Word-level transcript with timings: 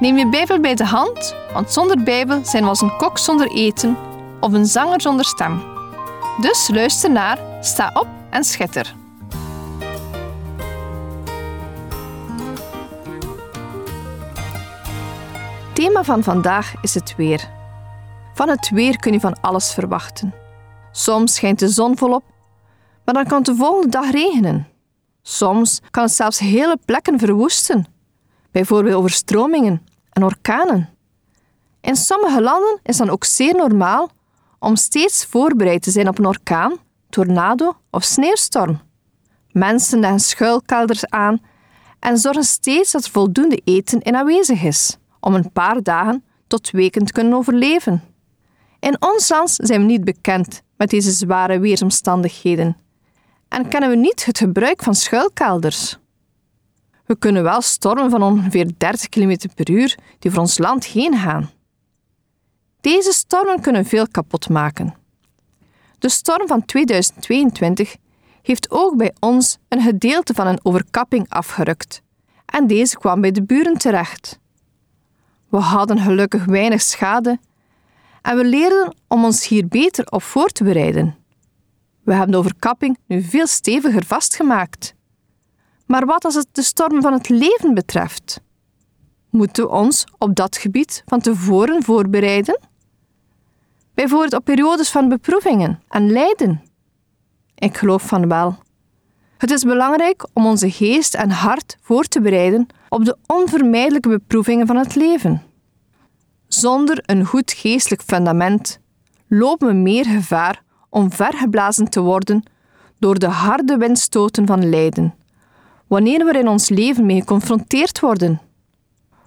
Neem 0.00 0.16
je 0.16 0.28
Bijbel 0.28 0.60
bij 0.60 0.74
de 0.74 0.84
hand, 0.84 1.34
want 1.52 1.72
zonder 1.72 2.02
Bijbel 2.02 2.44
zijn 2.44 2.62
we 2.62 2.68
als 2.68 2.80
een 2.80 2.96
kok 2.96 3.18
zonder 3.18 3.50
eten 3.50 3.96
of 4.40 4.52
een 4.52 4.66
zanger 4.66 5.00
zonder 5.00 5.24
stem. 5.24 5.62
Dus 6.40 6.68
luister 6.72 7.10
naar, 7.10 7.38
sta 7.60 7.90
op 7.94 8.06
en 8.30 8.44
schitter. 8.44 8.94
Thema 15.72 16.04
van 16.04 16.22
vandaag 16.22 16.74
is 16.82 16.94
het 16.94 17.14
weer. 17.16 17.50
Van 18.34 18.48
het 18.48 18.70
weer 18.70 18.98
kun 18.98 19.12
je 19.12 19.20
van 19.20 19.40
alles 19.40 19.72
verwachten. 19.72 20.34
Soms 20.92 21.34
schijnt 21.34 21.58
de 21.58 21.68
zon 21.68 21.98
volop, 21.98 22.22
maar 23.04 23.14
dan 23.14 23.26
kan 23.26 23.36
het 23.36 23.46
de 23.46 23.54
volgende 23.54 23.88
dag 23.88 24.10
regenen. 24.10 24.68
Soms 25.22 25.80
kan 25.90 26.02
het 26.02 26.12
zelfs 26.12 26.38
hele 26.38 26.78
plekken 26.84 27.18
verwoesten, 27.18 27.86
bijvoorbeeld 28.54 28.94
overstromingen 28.94 29.82
en 30.12 30.24
orkanen. 30.24 30.88
In 31.80 31.96
sommige 31.96 32.42
landen 32.42 32.80
is 32.82 32.96
dan 32.96 33.10
ook 33.10 33.24
zeer 33.24 33.54
normaal 33.54 34.10
om 34.58 34.76
steeds 34.76 35.24
voorbereid 35.24 35.82
te 35.82 35.90
zijn 35.90 36.08
op 36.08 36.18
een 36.18 36.26
orkaan, 36.26 36.76
tornado 37.10 37.76
of 37.90 38.04
sneeuwstorm. 38.04 38.80
Mensen 39.50 40.00
leggen 40.00 40.20
schuilkelders 40.20 41.06
aan 41.06 41.42
en 42.00 42.18
zorgen 42.18 42.44
steeds 42.44 42.92
dat 42.92 43.04
er 43.04 43.10
voldoende 43.10 43.60
eten 43.64 44.00
in 44.00 44.16
aanwezig 44.16 44.62
is, 44.62 44.96
om 45.20 45.34
een 45.34 45.52
paar 45.52 45.82
dagen 45.82 46.24
tot 46.46 46.70
weken 46.70 47.04
te 47.04 47.12
kunnen 47.12 47.34
overleven. 47.34 48.02
In 48.80 48.96
ons 48.98 49.28
land 49.28 49.56
zijn 49.56 49.80
we 49.80 49.86
niet 49.86 50.04
bekend 50.04 50.62
met 50.76 50.90
deze 50.90 51.10
zware 51.10 51.58
weersomstandigheden 51.58 52.76
en 53.48 53.68
kennen 53.68 53.90
we 53.90 53.96
niet 53.96 54.24
het 54.24 54.38
gebruik 54.38 54.82
van 54.82 54.94
schuilkelders. 54.94 55.98
We 57.06 57.16
kunnen 57.18 57.42
wel 57.42 57.60
stormen 57.60 58.10
van 58.10 58.22
ongeveer 58.22 58.70
30 58.78 59.08
km 59.08 59.36
per 59.54 59.70
uur 59.70 59.98
die 60.18 60.30
voor 60.30 60.40
ons 60.40 60.58
land 60.58 60.84
heen 60.84 61.18
gaan. 61.18 61.50
Deze 62.80 63.12
stormen 63.12 63.60
kunnen 63.60 63.84
veel 63.84 64.08
kapot 64.08 64.48
maken. 64.48 64.94
De 65.98 66.08
storm 66.08 66.46
van 66.46 66.64
2022 66.64 67.96
heeft 68.42 68.70
ook 68.70 68.96
bij 68.96 69.14
ons 69.20 69.58
een 69.68 69.80
gedeelte 69.80 70.34
van 70.34 70.46
een 70.46 70.60
overkapping 70.62 71.28
afgerukt 71.28 72.02
en 72.46 72.66
deze 72.66 72.98
kwam 72.98 73.20
bij 73.20 73.30
de 73.30 73.42
buren 73.42 73.78
terecht. 73.78 74.38
We 75.48 75.56
hadden 75.56 75.98
gelukkig 75.98 76.44
weinig 76.44 76.82
schade 76.82 77.38
en 78.22 78.36
we 78.36 78.44
leerden 78.44 78.96
om 79.08 79.24
ons 79.24 79.48
hier 79.48 79.68
beter 79.68 80.06
op 80.10 80.22
voor 80.22 80.48
te 80.48 80.64
bereiden. 80.64 81.16
We 82.02 82.12
hebben 82.12 82.30
de 82.30 82.36
overkapping 82.36 82.98
nu 83.06 83.22
veel 83.22 83.46
steviger 83.46 84.04
vastgemaakt. 84.04 84.94
Maar 85.86 86.06
wat 86.06 86.24
als 86.24 86.34
het 86.34 86.46
de 86.52 86.62
storm 86.62 87.02
van 87.02 87.12
het 87.12 87.28
leven 87.28 87.74
betreft? 87.74 88.40
Moeten 89.30 89.64
we 89.64 89.70
ons 89.70 90.04
op 90.18 90.34
dat 90.34 90.56
gebied 90.56 91.02
van 91.06 91.20
tevoren 91.20 91.82
voorbereiden? 91.82 92.60
Bijvoorbeeld 93.94 94.34
op 94.34 94.44
periodes 94.44 94.90
van 94.90 95.08
beproevingen 95.08 95.82
en 95.88 96.10
lijden? 96.10 96.62
Ik 97.54 97.76
geloof 97.76 98.02
van 98.02 98.28
wel. 98.28 98.56
Het 99.38 99.50
is 99.50 99.62
belangrijk 99.62 100.26
om 100.32 100.46
onze 100.46 100.70
geest 100.70 101.14
en 101.14 101.30
hart 101.30 101.76
voor 101.80 102.04
te 102.04 102.20
bereiden 102.20 102.66
op 102.88 103.04
de 103.04 103.16
onvermijdelijke 103.26 104.08
beproevingen 104.08 104.66
van 104.66 104.76
het 104.76 104.94
leven. 104.94 105.42
Zonder 106.46 107.02
een 107.06 107.24
goed 107.24 107.52
geestelijk 107.52 108.02
fundament 108.02 108.80
lopen 109.28 109.68
we 109.68 109.74
meer 109.74 110.04
gevaar 110.04 110.62
om 110.88 111.12
vergeblazen 111.12 111.90
te 111.90 112.00
worden 112.00 112.42
door 112.98 113.18
de 113.18 113.28
harde 113.28 113.76
windstoten 113.76 114.46
van 114.46 114.68
lijden, 114.68 115.14
wanneer 115.94 116.24
we 116.24 116.38
in 116.38 116.48
ons 116.48 116.68
leven 116.68 117.06
mee 117.06 117.18
geconfronteerd 117.20 118.00
worden. 118.00 118.40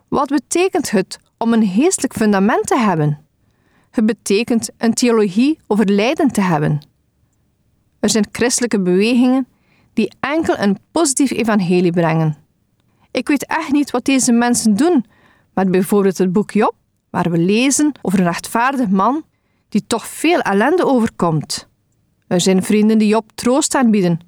Wat 0.07 0.27
betekent 0.27 0.91
het 0.91 1.19
om 1.37 1.53
een 1.53 1.67
geestelijk 1.67 2.13
fundament 2.13 2.67
te 2.67 2.77
hebben? 2.77 3.25
Het 3.91 4.05
betekent 4.05 4.69
een 4.77 4.93
theologie 4.93 5.59
over 5.67 5.89
lijden 5.89 6.31
te 6.31 6.41
hebben. 6.41 6.79
Er 7.99 8.09
zijn 8.09 8.27
christelijke 8.31 8.79
bewegingen 8.79 9.47
die 9.93 10.11
enkel 10.19 10.57
een 10.57 10.77
positief 10.91 11.31
evangelie 11.31 11.91
brengen. 11.91 12.37
Ik 13.11 13.27
weet 13.27 13.45
echt 13.45 13.71
niet 13.71 13.91
wat 13.91 14.05
deze 14.05 14.31
mensen 14.31 14.75
doen 14.75 15.05
met 15.53 15.71
bijvoorbeeld 15.71 16.17
het 16.17 16.31
boek 16.31 16.51
Job, 16.51 16.75
waar 17.09 17.31
we 17.31 17.37
lezen 17.37 17.91
over 18.01 18.19
een 18.19 18.25
rechtvaardig 18.25 18.89
man 18.89 19.23
die 19.69 19.83
toch 19.87 20.07
veel 20.07 20.39
ellende 20.39 20.85
overkomt. 20.85 21.67
Er 22.27 22.41
zijn 22.41 22.63
vrienden 22.63 22.97
die 22.97 23.07
Job 23.07 23.31
troost 23.35 23.75
aanbieden, 23.75 24.19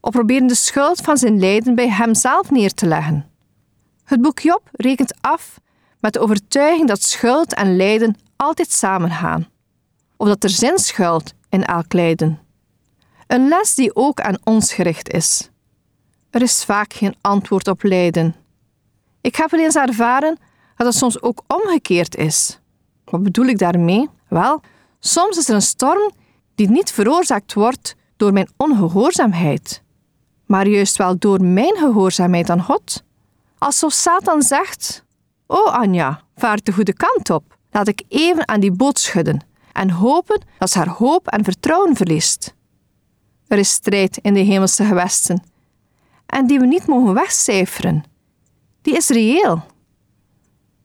of 0.00 0.10
proberen 0.10 0.46
de 0.46 0.54
schuld 0.54 1.00
van 1.00 1.16
zijn 1.16 1.38
lijden 1.38 1.74
bij 1.74 1.90
hemzelf 1.90 2.50
neer 2.50 2.74
te 2.74 2.86
leggen. 2.86 3.30
Het 4.04 4.20
boek 4.20 4.38
Job 4.38 4.62
rekent 4.72 5.14
af 5.20 5.60
met 6.00 6.12
de 6.12 6.18
overtuiging 6.18 6.88
dat 6.88 7.02
schuld 7.02 7.54
en 7.54 7.76
lijden 7.76 8.16
altijd 8.36 8.72
samengaan, 8.72 9.48
of 10.16 10.28
dat 10.28 10.44
er 10.44 10.50
zin 10.50 10.78
schuilt 10.78 11.34
in 11.48 11.64
elk 11.64 11.92
lijden. 11.92 12.38
Een 13.26 13.48
les 13.48 13.74
die 13.74 13.96
ook 13.96 14.20
aan 14.20 14.38
ons 14.44 14.72
gericht 14.72 15.12
is. 15.12 15.50
Er 16.30 16.42
is 16.42 16.64
vaak 16.64 16.92
geen 16.92 17.14
antwoord 17.20 17.68
op 17.68 17.82
lijden. 17.82 18.34
Ik 19.20 19.36
heb 19.36 19.50
wel 19.50 19.60
eens 19.60 19.76
ervaren 19.76 20.38
dat 20.76 20.86
het 20.86 20.96
soms 20.96 21.22
ook 21.22 21.42
omgekeerd 21.46 22.16
is. 22.16 22.60
Wat 23.04 23.22
bedoel 23.22 23.46
ik 23.46 23.58
daarmee? 23.58 24.08
Wel, 24.28 24.60
soms 25.00 25.38
is 25.38 25.48
er 25.48 25.54
een 25.54 25.62
storm 25.62 26.12
die 26.54 26.70
niet 26.70 26.92
veroorzaakt 26.92 27.54
wordt 27.54 27.94
door 28.16 28.32
mijn 28.32 28.50
ongehoorzaamheid, 28.56 29.82
maar 30.48 30.68
juist 30.68 30.96
wel 30.96 31.18
door 31.18 31.42
mijn 31.42 31.76
gehoorzaamheid 31.76 32.50
aan 32.50 32.62
God. 32.62 33.04
Als 33.58 33.78
zo 33.78 33.88
Satan 33.88 34.42
zegt: 34.42 35.04
Oh 35.46 35.74
Anja, 35.74 36.22
vaart 36.36 36.66
de 36.66 36.72
goede 36.72 36.92
kant 36.92 37.30
op, 37.30 37.56
laat 37.70 37.88
ik 37.88 38.02
even 38.08 38.48
aan 38.48 38.60
die 38.60 38.72
boot 38.72 38.98
schudden 38.98 39.46
en 39.72 39.90
hopen 39.90 40.42
dat 40.58 40.70
ze 40.70 40.78
haar 40.78 40.88
hoop 40.88 41.26
en 41.26 41.44
vertrouwen 41.44 41.96
verliest. 41.96 42.54
Er 43.46 43.58
is 43.58 43.70
strijd 43.70 44.16
in 44.16 44.34
de 44.34 44.40
hemelse 44.40 44.84
gewesten 44.84 45.42
en 46.26 46.46
die 46.46 46.58
we 46.58 46.66
niet 46.66 46.86
mogen 46.86 47.14
wegcijferen. 47.14 48.04
Die 48.82 48.96
is 48.96 49.08
reëel. 49.08 49.62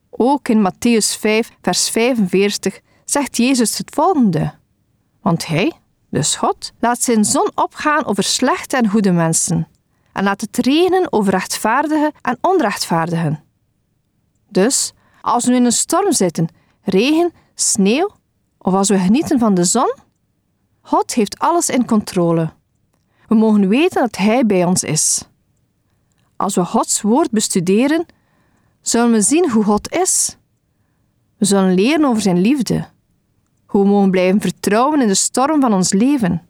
Ook 0.09 0.47
in 0.47 0.67
Matthäus 0.71 1.19
5, 1.19 1.51
vers 1.61 1.89
45 1.89 2.79
zegt 3.05 3.37
Jezus 3.37 3.77
het 3.77 3.93
volgende. 3.93 4.53
Want 5.21 5.47
Hij, 5.47 5.71
dus 6.13 6.35
God, 6.35 6.71
laat 6.79 7.01
zijn 7.01 7.25
zon 7.25 7.51
opgaan 7.55 8.05
over 8.05 8.23
slechte 8.23 8.77
en 8.77 8.89
goede 8.89 9.11
mensen 9.11 9.67
en 10.11 10.23
laat 10.23 10.41
het 10.41 10.57
regenen 10.57 11.13
over 11.13 11.31
rechtvaardigen 11.31 12.11
en 12.21 12.37
onrechtvaardigen. 12.41 13.43
Dus, 14.49 14.93
als 15.21 15.45
we 15.45 15.53
in 15.53 15.65
een 15.65 15.71
storm 15.71 16.11
zitten, 16.11 16.47
regen, 16.81 17.33
sneeuw 17.55 18.09
of 18.57 18.73
als 18.73 18.89
we 18.89 18.97
genieten 18.97 19.39
van 19.39 19.53
de 19.53 19.63
zon, 19.63 19.95
God 20.81 21.13
heeft 21.13 21.39
alles 21.39 21.69
in 21.69 21.85
controle. 21.85 22.53
We 23.27 23.35
mogen 23.35 23.67
weten 23.67 24.01
dat 24.01 24.15
Hij 24.15 24.45
bij 24.45 24.65
ons 24.65 24.83
is. 24.83 25.27
Als 26.35 26.55
we 26.55 26.65
Gods 26.65 27.01
woord 27.01 27.31
bestuderen, 27.31 28.05
zullen 28.81 29.11
we 29.11 29.21
zien 29.21 29.51
hoe 29.51 29.63
God 29.63 29.91
is. 29.91 30.37
We 31.37 31.45
zullen 31.45 31.73
leren 31.73 32.05
over 32.05 32.21
Zijn 32.21 32.41
liefde, 32.41 32.87
hoe 33.73 34.03
we 34.03 34.09
blijven 34.09 34.41
vertrouwen 34.41 35.01
in 35.01 35.07
de 35.07 35.15
storm 35.15 35.61
van 35.61 35.73
ons 35.73 35.93
leven. 35.93 36.45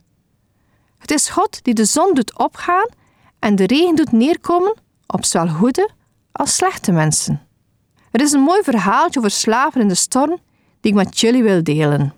Het 0.97 1.11
is 1.11 1.29
God 1.29 1.63
die 1.63 1.73
de 1.73 1.85
zon 1.85 2.13
doet 2.13 2.37
opgaan 2.37 2.87
en 3.39 3.55
de 3.55 3.65
regen 3.65 3.95
doet 3.95 4.11
neerkomen 4.11 4.75
op 5.07 5.25
zowel 5.25 5.53
goede 5.53 5.89
als 6.31 6.55
slechte 6.55 6.91
mensen. 6.91 7.41
Er 8.11 8.21
is 8.21 8.31
een 8.31 8.41
mooi 8.41 8.63
verhaaltje 8.63 9.19
over 9.19 9.31
slaven 9.31 9.81
in 9.81 9.87
de 9.87 9.95
storm 9.95 10.37
die 10.81 10.91
ik 10.91 10.97
met 10.97 11.19
jullie 11.19 11.43
wil 11.43 11.63
delen. 11.63 12.13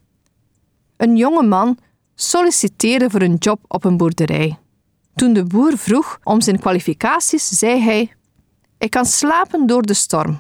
Een 0.98 1.16
jonge 1.16 1.44
man 1.44 1.78
solliciteerde 2.16 3.10
voor 3.10 3.22
een 3.22 3.36
job 3.36 3.60
op 3.68 3.84
een 3.84 3.98
boerderij. 3.98 4.60
Toen 5.16 5.34
de 5.34 5.44
boer 5.44 5.78
vroeg 5.78 6.20
om 6.24 6.42
zijn 6.42 6.60
kwalificaties, 6.60 7.48
zei 7.48 7.82
hij: 7.82 8.16
Ik 8.78 8.90
kan 8.90 9.06
slapen 9.06 9.68
door 9.68 9.82
de 9.82 9.94
storm. 9.94 10.40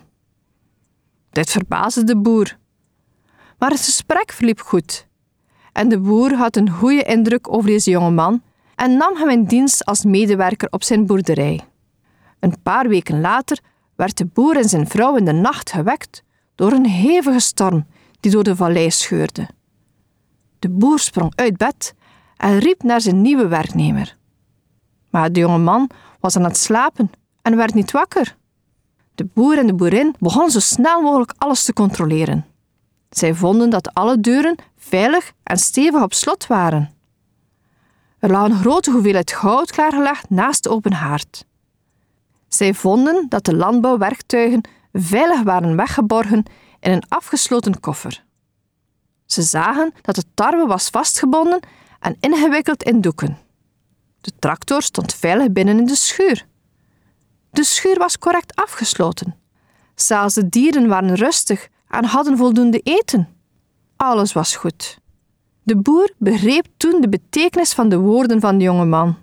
Dit 1.29 1.49
verbaasde 1.49 2.03
de 2.03 2.17
boer. 2.17 2.57
Maar 3.65 3.73
het 3.73 3.85
gesprek 3.85 4.31
verliep 4.31 4.59
goed. 4.59 5.07
En 5.71 5.89
de 5.89 5.99
boer 5.99 6.33
had 6.33 6.55
een 6.55 6.69
goede 6.69 7.03
indruk 7.03 7.53
over 7.53 7.69
deze 7.69 7.89
jonge 7.89 8.11
man 8.11 8.41
en 8.75 8.97
nam 8.97 9.15
hem 9.15 9.29
in 9.29 9.43
dienst 9.43 9.85
als 9.85 10.03
medewerker 10.03 10.67
op 10.71 10.83
zijn 10.83 11.05
boerderij. 11.05 11.61
Een 12.39 12.61
paar 12.63 12.87
weken 12.87 13.21
later 13.21 13.59
werd 13.95 14.17
de 14.17 14.25
boer 14.25 14.57
en 14.57 14.69
zijn 14.69 14.87
vrouw 14.87 15.15
in 15.15 15.25
de 15.25 15.31
nacht 15.31 15.71
gewekt 15.71 16.23
door 16.55 16.71
een 16.71 16.85
hevige 16.85 17.39
storm 17.39 17.85
die 18.19 18.31
door 18.31 18.43
de 18.43 18.55
vallei 18.55 18.91
scheurde. 18.91 19.47
De 20.59 20.69
boer 20.69 20.99
sprong 20.99 21.31
uit 21.35 21.57
bed 21.57 21.93
en 22.37 22.59
riep 22.59 22.83
naar 22.83 23.01
zijn 23.01 23.21
nieuwe 23.21 23.47
werknemer. 23.47 24.17
Maar 25.09 25.31
de 25.31 25.39
jonge 25.39 25.57
man 25.57 25.89
was 26.19 26.35
aan 26.35 26.43
het 26.43 26.57
slapen 26.57 27.11
en 27.41 27.55
werd 27.55 27.73
niet 27.73 27.91
wakker. 27.91 28.35
De 29.15 29.25
boer 29.33 29.57
en 29.57 29.67
de 29.67 29.75
boerin 29.75 30.15
begonnen 30.19 30.51
zo 30.51 30.59
snel 30.59 31.01
mogelijk 31.01 31.33
alles 31.37 31.63
te 31.63 31.73
controleren. 31.73 32.45
Zij 33.17 33.33
vonden 33.33 33.69
dat 33.69 33.93
alle 33.93 34.19
deuren 34.19 34.55
veilig 34.77 35.31
en 35.43 35.57
stevig 35.57 36.01
op 36.01 36.13
slot 36.13 36.47
waren. 36.47 36.93
Er 38.19 38.31
lag 38.31 38.49
een 38.49 38.59
grote 38.59 38.91
hoeveelheid 38.91 39.31
goud 39.31 39.71
klaargelegd 39.71 40.29
naast 40.29 40.63
de 40.63 40.69
open 40.69 40.93
haard. 40.93 41.45
Zij 42.47 42.73
vonden 42.73 43.25
dat 43.29 43.45
de 43.45 43.55
landbouwwerktuigen 43.55 44.61
veilig 44.93 45.41
waren 45.41 45.75
weggeborgen 45.75 46.43
in 46.79 46.91
een 46.91 47.03
afgesloten 47.07 47.79
koffer. 47.79 48.23
Ze 49.25 49.41
zagen 49.41 49.93
dat 50.01 50.15
de 50.15 50.23
tarwe 50.33 50.65
was 50.65 50.89
vastgebonden 50.89 51.59
en 51.99 52.17
ingewikkeld 52.19 52.83
in 52.83 53.01
doeken. 53.01 53.37
De 54.21 54.31
tractor 54.39 54.81
stond 54.81 55.13
veilig 55.13 55.51
binnen 55.51 55.77
in 55.77 55.85
de 55.85 55.95
schuur. 55.95 56.45
De 57.51 57.63
schuur 57.63 57.97
was 57.97 58.17
correct 58.17 58.55
afgesloten. 58.55 59.35
Zelfs 59.95 60.33
de 60.33 60.49
dieren 60.49 60.87
waren 60.87 61.15
rustig 61.15 61.69
en 61.95 62.05
hadden 62.05 62.37
voldoende 62.37 62.79
eten. 62.79 63.27
Alles 63.95 64.33
was 64.33 64.55
goed. 64.55 64.99
De 65.63 65.77
boer 65.77 66.13
begreep 66.17 66.65
toen 66.77 67.01
de 67.01 67.09
betekenis 67.09 67.73
van 67.73 67.89
de 67.89 67.97
woorden 67.97 68.39
van 68.39 68.57
de 68.57 68.63
jonge 68.63 68.85
man. 68.85 69.17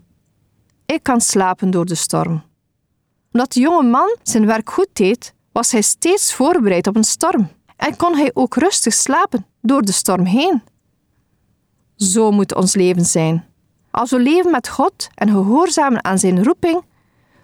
Ik 0.87 1.03
kan 1.03 1.21
slapen 1.21 1.71
door 1.71 1.85
de 1.85 1.95
storm. 1.95 2.43
Omdat 3.33 3.53
de 3.53 3.61
jonge 3.61 3.83
man 3.83 4.17
zijn 4.23 4.47
werk 4.47 4.71
goed 4.71 4.89
deed, 4.93 5.35
was 5.53 5.73
hij 5.73 5.83
steeds 5.83 6.35
voorbereid 6.35 6.87
op 6.87 6.97
een 6.97 7.05
storm 7.05 7.51
en 7.77 7.97
kon 7.97 8.17
hij 8.17 8.31
ook 8.35 8.55
rustig 8.55 8.95
slapen 8.95 9.47
door 9.61 9.83
de 9.83 9.93
storm 9.93 10.25
heen. 10.25 10.63
Zo 11.97 12.31
moet 12.31 12.55
ons 12.55 12.75
leven 12.75 13.05
zijn. 13.05 13.45
Als 13.91 14.11
we 14.11 14.19
leven 14.19 14.51
met 14.51 14.69
God 14.69 15.09
en 15.15 15.29
gehoorzamen 15.29 16.05
aan 16.05 16.19
zijn 16.19 16.45
roeping, 16.45 16.85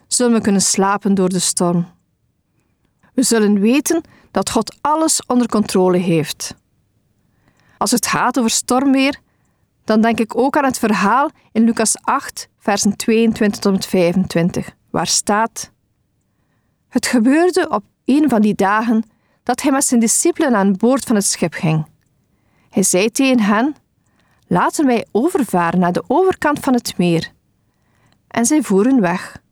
zullen 0.06 0.32
we 0.32 0.40
kunnen 0.40 0.62
slapen 0.62 1.14
door 1.14 1.28
de 1.28 1.38
storm. 1.38 1.86
We 3.14 3.22
zullen 3.22 3.60
weten 3.60 4.02
dat 4.30 4.50
God 4.50 4.76
alles 4.80 5.22
onder 5.26 5.48
controle 5.48 5.98
heeft. 5.98 6.54
Als 7.78 7.90
het 7.90 8.06
gaat 8.06 8.38
over 8.38 8.50
stormweer, 8.50 9.20
dan 9.84 10.00
denk 10.00 10.18
ik 10.18 10.38
ook 10.38 10.56
aan 10.56 10.64
het 10.64 10.78
verhaal 10.78 11.30
in 11.52 11.64
Lucas 11.64 11.96
8, 12.00 12.48
versen 12.58 12.96
22 12.96 13.60
tot 13.60 13.86
25, 13.86 14.70
waar 14.90 15.06
staat: 15.06 15.70
Het 16.88 17.06
gebeurde 17.06 17.68
op 17.68 17.84
een 18.04 18.28
van 18.28 18.40
die 18.40 18.54
dagen 18.54 19.04
dat 19.42 19.62
hij 19.62 19.72
met 19.72 19.84
zijn 19.84 20.00
discipelen 20.00 20.56
aan 20.56 20.76
boord 20.76 21.04
van 21.04 21.16
het 21.16 21.24
schip 21.24 21.52
ging. 21.52 21.86
Hij 22.70 22.82
zei 22.82 23.10
tegen 23.10 23.40
hen: 23.40 23.76
Laten 24.46 24.86
wij 24.86 25.06
overvaren 25.12 25.80
naar 25.80 25.92
de 25.92 26.04
overkant 26.06 26.58
van 26.58 26.74
het 26.74 26.98
meer. 26.98 27.32
En 28.28 28.46
zij 28.46 28.62
voeren 28.62 29.00
weg. 29.00 29.42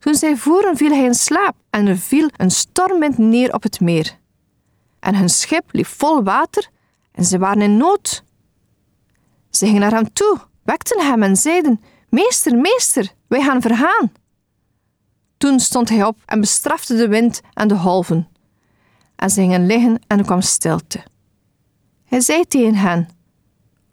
Toen 0.00 0.14
zij 0.14 0.36
voeren, 0.36 0.76
viel 0.76 0.90
hij 0.90 1.04
in 1.04 1.14
slaap 1.14 1.56
en 1.70 1.86
er 1.86 1.98
viel 1.98 2.30
een 2.36 2.50
stormwind 2.50 3.18
neer 3.18 3.54
op 3.54 3.62
het 3.62 3.80
meer. 3.80 4.18
En 5.00 5.14
hun 5.14 5.28
schip 5.28 5.64
liep 5.72 5.86
vol 5.86 6.22
water 6.22 6.68
en 7.12 7.24
ze 7.24 7.38
waren 7.38 7.62
in 7.62 7.76
nood. 7.76 8.24
Ze 9.50 9.64
gingen 9.64 9.80
naar 9.80 9.92
hem 9.92 10.12
toe, 10.12 10.38
wekten 10.62 11.06
hem 11.06 11.22
en 11.22 11.36
zeiden: 11.36 11.80
Meester, 12.08 12.56
meester, 12.56 13.12
wij 13.26 13.42
gaan 13.42 13.60
vergaan. 13.60 14.12
Toen 15.36 15.60
stond 15.60 15.88
hij 15.88 16.04
op 16.04 16.18
en 16.26 16.40
bestrafte 16.40 16.96
de 16.96 17.08
wind 17.08 17.40
en 17.52 17.68
de 17.68 17.76
golven. 17.76 18.28
En 19.16 19.30
ze 19.30 19.40
gingen 19.40 19.66
liggen 19.66 20.00
en 20.06 20.18
er 20.18 20.24
kwam 20.24 20.40
stilte. 20.40 21.02
Hij 22.04 22.20
zei 22.20 22.44
tegen 22.44 22.74
hen: 22.74 23.08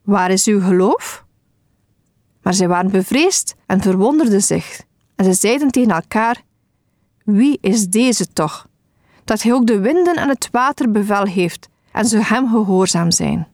Waar 0.01 0.31
is 0.31 0.45
uw 0.45 0.61
geloof? 0.61 1.25
Maar 2.41 2.53
zij 2.53 2.67
waren 2.67 2.91
bevreesd 2.91 3.55
en 3.65 3.81
verwonderden 3.81 4.41
zich. 4.41 4.85
En 5.17 5.25
ze 5.25 5.33
zeiden 5.33 5.71
tegen 5.71 5.91
elkaar: 5.91 6.43
Wie 7.23 7.57
is 7.61 7.87
deze 7.87 8.27
toch? 8.33 8.67
Dat 9.23 9.41
hij 9.41 9.53
ook 9.53 9.67
de 9.67 9.79
winden 9.79 10.15
en 10.15 10.29
het 10.29 10.49
water 10.51 10.91
bevel 10.91 11.25
heeft 11.25 11.69
en 11.91 12.05
ze 12.05 12.23
hem 12.23 12.49
gehoorzaam 12.49 13.11
zijn. 13.11 13.47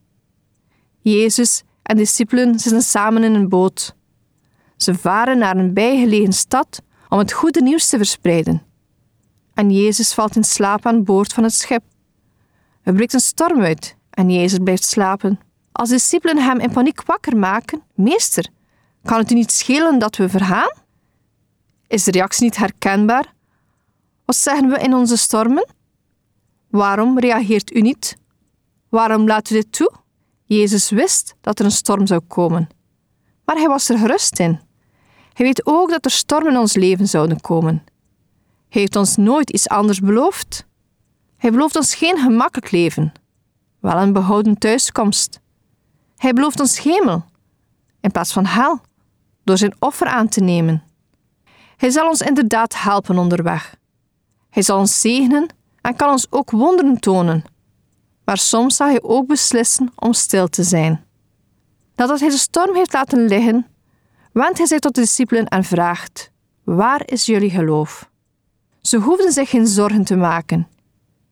Jezus 0.99 1.63
en 1.83 1.95
de 1.95 2.01
discipelen 2.01 2.59
zitten 2.59 2.81
samen 2.81 3.23
in 3.23 3.33
een 3.33 3.49
boot. 3.49 3.95
Ze 4.77 4.95
varen 4.95 5.37
naar 5.37 5.57
een 5.57 5.73
bijgelegen 5.73 6.33
stad 6.33 6.81
om 7.09 7.17
het 7.17 7.31
goede 7.31 7.61
nieuws 7.61 7.89
te 7.89 7.97
verspreiden. 7.97 8.63
En 9.53 9.71
Jezus 9.71 10.13
valt 10.13 10.35
in 10.35 10.43
slaap 10.43 10.85
aan 10.85 11.03
boord 11.03 11.33
van 11.33 11.43
het 11.43 11.53
schip. 11.53 11.83
Er 12.83 12.93
breekt 12.93 13.13
een 13.13 13.19
storm 13.19 13.61
uit 13.61 13.95
en 14.09 14.29
Jezus 14.31 14.59
blijft 14.63 14.83
slapen. 14.83 15.39
Als 15.71 15.89
de 15.89 15.95
discipelen 15.95 16.37
hem 16.37 16.59
in 16.59 16.71
paniek 16.71 17.03
wakker 17.03 17.37
maken, 17.37 17.81
meester, 17.95 18.47
kan 19.03 19.17
het 19.17 19.31
u 19.31 19.33
niet 19.33 19.51
schelen 19.51 19.99
dat 19.99 20.15
we 20.15 20.29
vergaan? 20.29 20.71
Is 21.87 22.03
de 22.03 22.11
reactie 22.11 22.43
niet 22.43 22.57
herkenbaar? 22.57 23.33
Wat 24.25 24.35
zeggen 24.35 24.69
we 24.69 24.79
in 24.79 24.93
onze 24.93 25.17
stormen? 25.17 25.67
Waarom 26.69 27.19
reageert 27.19 27.75
u 27.75 27.81
niet? 27.81 28.17
Waarom 28.89 29.27
laat 29.27 29.49
u 29.49 29.53
dit 29.53 29.71
toe? 29.71 29.91
Jezus 30.43 30.89
wist 30.89 31.35
dat 31.41 31.59
er 31.59 31.65
een 31.65 31.71
storm 31.71 32.07
zou 32.07 32.21
komen, 32.21 32.67
maar 33.45 33.55
hij 33.55 33.67
was 33.67 33.89
er 33.89 33.97
gerust 33.97 34.39
in. 34.39 34.59
Hij 35.33 35.45
weet 35.45 35.65
ook 35.65 35.89
dat 35.89 36.05
er 36.05 36.11
stormen 36.11 36.51
in 36.51 36.59
ons 36.59 36.75
leven 36.75 37.07
zouden 37.07 37.41
komen. 37.41 37.83
Hij 38.69 38.81
heeft 38.81 38.95
ons 38.95 39.15
nooit 39.15 39.49
iets 39.49 39.67
anders 39.67 39.99
beloofd. 39.99 40.65
Hij 41.37 41.51
belooft 41.51 41.75
ons 41.75 41.95
geen 41.95 42.17
gemakkelijk 42.17 42.71
leven, 42.71 43.11
wel 43.79 43.97
een 43.97 44.13
behouden 44.13 44.57
thuiskomst. 44.57 45.39
Hij 46.17 46.33
belooft 46.33 46.59
ons 46.59 46.81
hemel 46.81 47.25
in 48.01 48.11
plaats 48.11 48.33
van 48.33 48.45
hel, 48.45 48.81
door 49.43 49.57
zijn 49.57 49.75
offer 49.79 50.07
aan 50.07 50.27
te 50.27 50.41
nemen. 50.41 50.83
Hij 51.83 51.91
zal 51.91 52.07
ons 52.07 52.21
inderdaad 52.21 52.81
helpen 52.81 53.17
onderweg. 53.17 53.75
Hij 54.49 54.63
zal 54.63 54.79
ons 54.79 55.01
zegenen 55.01 55.47
en 55.81 55.95
kan 55.95 56.09
ons 56.09 56.27
ook 56.29 56.51
wonderen 56.51 56.99
tonen. 56.99 57.43
Maar 58.25 58.37
soms 58.37 58.75
zal 58.75 58.87
hij 58.87 59.01
ook 59.01 59.27
beslissen 59.27 59.91
om 59.95 60.13
stil 60.13 60.47
te 60.47 60.63
zijn. 60.63 61.05
Nadat 61.95 62.19
hij 62.19 62.29
de 62.29 62.37
storm 62.37 62.75
heeft 62.75 62.93
laten 62.93 63.25
liggen, 63.25 63.67
wendt 64.33 64.57
hij 64.57 64.67
zich 64.67 64.79
tot 64.79 64.95
de 64.95 65.01
discipelen 65.01 65.47
en 65.47 65.63
vraagt: 65.63 66.31
Waar 66.63 67.01
is 67.05 67.25
jullie 67.25 67.49
geloof? 67.49 68.09
Ze 68.81 68.97
hoefden 68.97 69.31
zich 69.31 69.49
geen 69.49 69.67
zorgen 69.67 70.03
te 70.03 70.15
maken. 70.15 70.67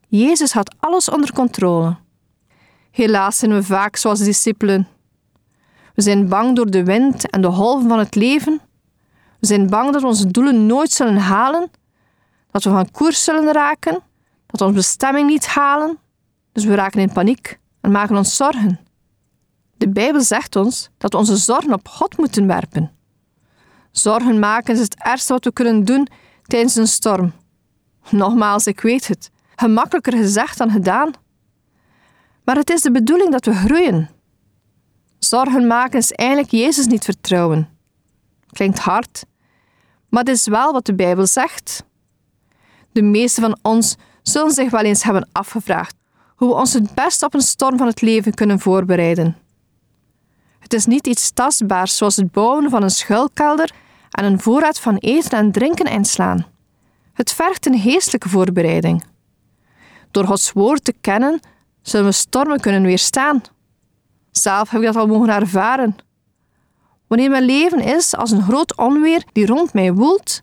Jezus 0.08 0.52
had 0.52 0.76
alles 0.80 1.10
onder 1.10 1.34
controle. 1.34 1.98
Helaas 2.92 3.38
zijn 3.38 3.54
we 3.54 3.64
vaak 3.64 3.96
zoals 3.96 4.20
de 4.20 4.26
discipelen. 4.26 4.88
We 5.96 6.02
zijn 6.02 6.30
bang 6.30 6.56
door 6.56 6.72
de 6.72 6.84
wind 6.84 7.30
en 7.30 7.42
de 7.42 7.52
golven 7.52 7.90
van 7.90 8.00
het 8.00 8.16
leven. 8.16 8.62
We 9.42 9.48
zijn 9.48 9.70
bang 9.70 9.92
dat 9.92 10.02
we 10.02 10.08
onze 10.08 10.32
doelen 10.32 10.66
nooit 10.66 10.92
zullen 10.92 11.18
halen, 11.18 11.72
dat 12.52 12.64
we 12.64 12.70
van 12.70 12.92
koers 12.92 13.24
zullen 13.24 13.54
raken, 13.54 13.94
dat 14.46 14.60
we 14.60 14.66
onze 14.66 14.76
bestemming 14.76 15.28
niet 15.28 15.48
halen. 15.48 15.98
Dus 16.52 16.66
we 16.66 16.76
raken 16.76 17.00
in 17.00 17.12
paniek 17.12 17.60
en 17.82 17.92
maken 17.92 18.16
ons 18.16 18.36
zorgen. 18.36 18.80
De 19.78 19.90
Bijbel 19.90 20.22
zegt 20.22 20.56
ons 20.56 20.90
dat 20.98 21.12
we 21.12 21.18
onze 21.18 21.36
zorgen 21.36 21.74
op 21.74 21.88
God 21.88 22.18
moeten 22.18 22.48
werpen. 22.48 22.92
Zorgen 23.92 24.40
maken 24.40 24.74
is 24.74 24.80
het 24.80 24.96
ergste 25.04 25.34
wat 25.34 25.44
we 25.44 25.54
kunnen 25.54 25.86
doen 25.86 26.08
tijdens 26.44 26.76
een 26.76 26.88
storm. 26.88 27.32
Nogmaals, 28.10 28.68
ik 28.68 28.82
weet 28.82 29.08
het. 29.08 29.32
Gemakkelijker 29.56 30.14
gezegd 30.14 30.58
dan 30.58 30.72
gedaan. 30.72 31.12
Maar 32.44 32.56
het 32.56 32.70
is 32.70 32.82
de 32.82 32.92
bedoeling 32.92 33.32
dat 33.32 33.46
we 33.46 33.54
groeien. 33.54 34.10
Zorgen 35.20 35.68
maken 35.68 36.00
is 36.00 36.12
eigenlijk 36.12 36.52
Jezus 36.52 36.86
niet 36.86 37.04
vertrouwen. 37.04 37.70
Klinkt 38.52 38.80
hard, 38.80 39.26
maar 40.12 40.24
dit 40.24 40.36
is 40.36 40.48
wel 40.48 40.74
wat 40.74 40.86
de 40.86 40.94
Bijbel 40.94 41.28
zegt. 41.28 41.84
De 42.92 43.02
meesten 43.02 43.44
van 43.44 43.58
ons 43.62 43.96
zullen 44.22 44.52
zich 44.52 44.70
wel 44.70 44.82
eens 44.82 45.04
hebben 45.04 45.30
afgevraagd 45.32 45.96
hoe 46.36 46.50
we 46.50 46.56
ons 46.56 46.74
het 46.74 46.94
best 46.94 47.24
op 47.24 47.34
een 47.34 47.42
storm 47.42 47.78
van 47.78 47.88
het 47.88 48.02
leven 48.02 48.34
kunnen 48.34 48.60
voorbereiden. 48.60 49.38
Het 50.60 50.74
is 50.74 50.86
niet 50.86 51.08
iets 51.08 51.32
tastbaars 51.32 51.98
zoals 51.98 52.16
het 52.16 52.32
bouwen 52.32 52.70
van 52.70 52.84
een 52.84 52.90
schuilkelder 52.90 53.72
en 54.12 54.26
een 54.26 54.40
voorraad 54.40 54.80
van 54.80 54.98
eten 54.98 55.38
en 55.38 55.52
drinken 55.52 55.86
inslaan. 55.86 56.46
Het 57.14 57.32
vergt 57.32 57.66
een 57.66 57.80
geestelijke 57.80 58.30
voorbereiding. 58.30 59.04
Door 60.12 60.26
Gods 60.26 60.52
woord 60.52 60.84
te 60.84 60.94
kennen, 61.02 61.40
zullen 61.82 62.06
we 62.06 62.12
stormen 62.12 62.60
kunnen 62.60 62.82
weerstaan. 62.82 63.42
Zelf 64.32 64.70
heb 64.70 64.82
ik 64.82 64.86
dat 64.86 64.96
al 64.96 65.08
mogen 65.08 65.30
ervaren. 65.30 65.96
Wanneer 67.12 67.30
mijn 67.30 67.46
leven 67.46 67.80
is 67.80 68.16
als 68.16 68.32
een 68.32 68.42
groot 68.42 68.78
onweer 68.78 69.24
die 69.32 69.46
rond 69.46 69.74
mij 69.74 69.94
woelt, 69.94 70.42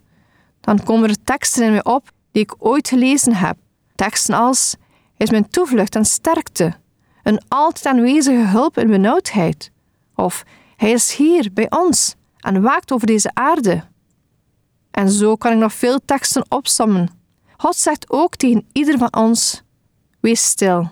dan 0.60 0.82
komen 0.82 1.08
er 1.08 1.25
teksten 1.25 1.64
in 1.64 1.70
mij 1.70 1.84
op 1.84 2.10
die 2.32 2.42
ik 2.42 2.54
ooit 2.58 2.88
gelezen 2.88 3.34
heb. 3.34 3.56
Teksten 3.94 4.34
als: 4.34 4.76
is 5.16 5.30
mijn 5.30 5.48
toevlucht 5.48 5.94
en 5.94 6.04
sterkte, 6.04 6.75
een 7.22 7.40
altijd 7.48 7.87
aanwezige 7.87 8.46
hulp 8.46 8.78
in 8.78 8.88
benauwdheid. 8.88 9.70
Of 10.14 10.44
Hij 10.76 10.90
is 10.90 11.14
hier 11.14 11.50
bij 11.52 11.70
ons 11.70 12.14
en 12.38 12.62
waakt 12.62 12.92
over 12.92 13.06
deze 13.06 13.30
aarde. 13.34 13.84
En 14.90 15.10
zo 15.10 15.37
kan 15.37 15.52
ik 15.52 15.58
nog 15.58 15.72
veel 15.72 16.00
teksten 16.04 16.44
opsommen. 16.48 17.08
God 17.56 17.76
zegt 17.76 18.10
ook 18.10 18.37
tegen 18.37 18.68
ieder 18.72 18.98
van 18.98 19.14
ons: 19.14 19.62
Wees 20.20 20.44
stil 20.44 20.90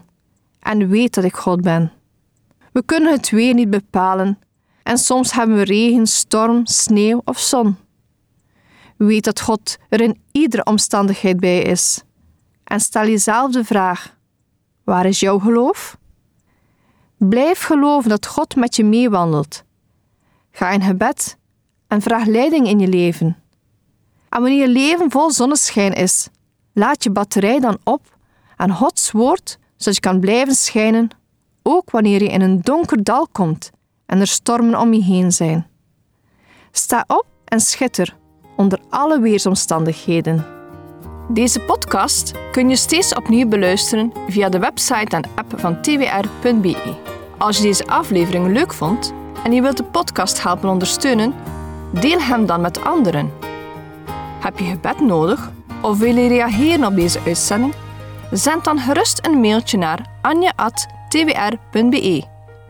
en 0.61 0.89
weet 0.89 1.15
dat 1.15 1.25
ik 1.25 1.37
God 1.37 1.61
ben. 1.61 1.93
We 2.73 2.83
kunnen 2.85 3.13
het 3.13 3.31
weer 3.31 3.55
niet 3.55 3.71
bepalen 3.71 4.39
en 4.87 4.99
soms 4.99 5.33
hebben 5.33 5.57
we 5.57 5.63
regen, 5.63 6.07
storm, 6.07 6.67
sneeuw 6.67 7.21
of 7.25 7.39
zon. 7.39 7.77
Weet 8.97 9.25
dat 9.25 9.41
God 9.41 9.77
er 9.89 10.01
in 10.01 10.21
iedere 10.33 10.65
omstandigheid 10.65 11.41
bij 11.41 11.63
is. 11.63 12.03
En 12.65 12.81
stel 12.81 13.07
jezelf 13.07 13.53
de 13.53 13.65
vraag: 13.65 14.17
waar 14.85 15.07
is 15.07 15.21
jouw 15.21 15.39
geloof? 15.39 15.97
Blijf 17.17 17.63
geloven 17.63 18.11
dat 18.11 18.27
God 18.27 18.57
met 18.57 18.77
je 18.77 18.85
meewandelt. 18.85 19.65
Ga 20.51 20.71
in 20.71 20.83
gebed 20.83 21.37
en 21.87 22.03
vraag 22.03 22.27
leiding 22.27 22.69
in 22.69 22.79
je 22.79 22.89
leven. 22.89 23.37
En 24.29 24.41
wanneer 24.41 24.61
je 24.61 24.69
leven 24.69 25.11
vol 25.11 25.31
zonneschijn 25.31 25.93
is, 25.93 26.29
laat 26.73 27.03
je 27.03 27.11
batterij 27.11 27.61
dan 27.61 27.79
op 27.85 28.17
aan 28.57 28.71
Gods 28.71 29.11
woord, 29.11 29.59
zodat 29.77 29.95
je 29.95 30.01
kan 30.01 30.21
blijven 30.21 30.55
schijnen, 30.55 31.09
ook 31.63 31.91
wanneer 31.91 32.23
je 32.23 32.29
in 32.29 32.41
een 32.41 32.61
donker 32.61 33.05
dal 33.05 33.29
komt 33.33 33.75
en 34.07 34.21
er 34.21 34.27
stormen 34.27 34.81
om 34.81 34.93
je 34.93 35.03
heen 35.03 35.33
zijn. 35.33 35.67
Sta 36.71 37.05
op 37.07 37.27
en 37.45 37.61
schitter 37.61 38.17
onder 38.57 38.79
alle 38.91 39.21
weersomstandigheden. 39.21 40.47
Deze 41.29 41.61
podcast 41.61 42.33
kun 42.53 42.69
je 42.69 42.77
steeds 42.77 43.15
opnieuw 43.15 43.49
beluisteren 43.49 44.13
via 44.29 44.49
de 44.49 44.59
website 44.59 45.17
en 45.17 45.25
app 45.35 45.53
van 45.57 45.83
twr.be. 45.83 46.95
Als 47.39 47.57
je 47.57 47.63
deze 47.63 47.87
aflevering 47.87 48.53
leuk 48.53 48.73
vond 48.73 49.15
en 49.45 49.53
je 49.53 49.63
wilt 49.63 49.77
de 49.77 49.85
podcast 49.85 50.43
helpen 50.43 50.69
ondersteunen, 50.69 51.35
deel 51.91 52.21
hem 52.21 52.47
dan 52.47 52.61
met 52.61 52.85
anderen. 52.85 53.33
Heb 54.41 54.59
je 54.59 54.65
gebed 54.65 55.01
nodig 55.01 55.51
of 55.83 55.99
wil 55.99 56.17
je 56.17 56.29
reageren 56.29 56.85
op 56.85 56.95
deze 56.95 57.21
uitzending? 57.27 57.75
Zend 58.31 58.65
dan 58.65 58.79
gerust 58.79 59.27
een 59.27 59.41
mailtje 59.41 59.79
naar 59.79 60.07
anja.twr.be. 60.23 60.75